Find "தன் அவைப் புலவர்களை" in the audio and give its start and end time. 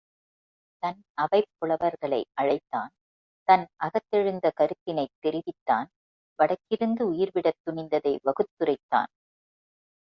0.83-2.23